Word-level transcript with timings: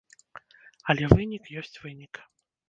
Але 0.93 1.03
вынік 1.13 1.43
ёсць 1.63 1.79
вынік. 1.85 2.13